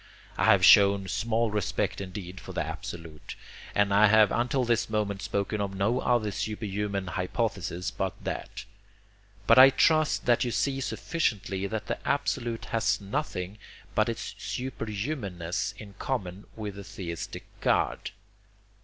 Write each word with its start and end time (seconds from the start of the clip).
I 0.35 0.45
have 0.45 0.65
shown 0.65 1.07
small 1.07 1.51
respect 1.51 2.01
indeed 2.01 2.39
for 2.39 2.53
the 2.53 2.65
Absolute, 2.65 3.35
and 3.75 3.93
I 3.93 4.07
have 4.07 4.31
until 4.31 4.63
this 4.63 4.89
moment 4.89 5.21
spoken 5.21 5.61
of 5.61 5.75
no 5.75 5.99
other 5.99 6.31
superhuman 6.31 7.05
hypothesis 7.05 7.91
but 7.91 8.15
that. 8.23 8.65
But 9.45 9.59
I 9.59 9.69
trust 9.69 10.25
that 10.25 10.43
you 10.43 10.49
see 10.49 10.81
sufficiently 10.81 11.67
that 11.67 11.85
the 11.85 11.99
Absolute 12.07 12.65
has 12.73 12.99
nothing 12.99 13.59
but 13.93 14.09
its 14.09 14.33
superhumanness 14.39 15.75
in 15.77 15.93
common 15.99 16.47
with 16.55 16.73
the 16.77 16.83
theistic 16.83 17.45
God. 17.59 18.09